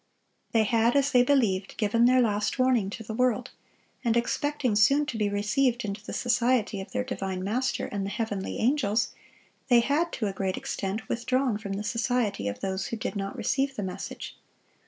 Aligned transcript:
They 0.51 0.63
had, 0.63 0.95
as 0.95 1.11
they 1.11 1.21
believed, 1.21 1.77
given 1.77 2.05
their 2.05 2.21
last 2.21 2.57
warning 2.57 2.89
to 2.89 3.03
the 3.03 3.13
world; 3.13 3.51
and 4.03 4.17
expecting 4.17 4.75
soon 4.75 5.05
to 5.05 5.15
be 5.15 5.29
received 5.29 5.85
into 5.85 6.03
the 6.03 6.11
society 6.11 6.81
of 6.81 6.91
their 6.91 7.03
divine 7.03 7.43
Master 7.43 7.85
and 7.85 8.03
the 8.03 8.09
heavenly 8.09 8.57
angels, 8.57 9.13
they 9.67 9.81
had, 9.81 10.11
to 10.13 10.25
a 10.25 10.33
great 10.33 10.57
extent, 10.57 11.07
withdrawn 11.07 11.59
from 11.59 11.73
the 11.73 11.83
society 11.83 12.47
of 12.47 12.61
those 12.61 12.87
who 12.87 12.97
did 12.97 13.15
not 13.15 13.37
receive 13.37 13.75
the 13.75 13.83
message. 13.83 14.35